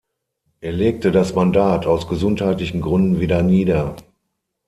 Er 0.61 0.71
legte 0.71 1.11
das 1.11 1.35
Mandat 1.35 1.85
aus 1.85 2.07
gesundheitlichen 2.07 2.81
Gründen 2.81 3.19
wieder 3.19 3.43
nieder. 3.43 3.95